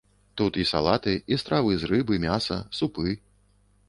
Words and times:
Тут 0.39 0.53
і 0.61 0.63
салаты, 0.69 1.11
і 1.35 1.37
стравы 1.41 1.75
з 1.83 1.89
рыбы, 1.91 2.17
мяса, 2.25 2.57
супы. 2.79 3.07